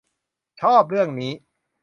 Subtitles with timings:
[0.61, 1.31] ชอบเรื่องนี้